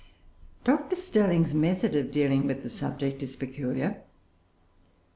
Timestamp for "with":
2.47-2.63